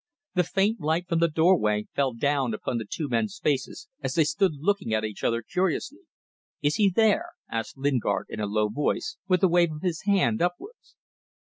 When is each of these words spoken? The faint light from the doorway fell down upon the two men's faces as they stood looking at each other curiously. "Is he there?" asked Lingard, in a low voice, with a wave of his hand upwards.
The 0.33 0.43
faint 0.43 0.79
light 0.79 1.07
from 1.07 1.19
the 1.19 1.27
doorway 1.27 1.85
fell 1.93 2.11
down 2.11 2.55
upon 2.55 2.79
the 2.79 2.87
two 2.89 3.07
men's 3.07 3.37
faces 3.37 3.87
as 4.01 4.15
they 4.15 4.23
stood 4.23 4.53
looking 4.55 4.95
at 4.95 5.05
each 5.05 5.23
other 5.23 5.43
curiously. 5.43 5.99
"Is 6.59 6.77
he 6.77 6.89
there?" 6.89 7.33
asked 7.51 7.77
Lingard, 7.77 8.25
in 8.27 8.39
a 8.39 8.47
low 8.47 8.67
voice, 8.67 9.17
with 9.27 9.43
a 9.43 9.47
wave 9.47 9.71
of 9.71 9.83
his 9.83 10.01
hand 10.07 10.41
upwards. 10.41 10.95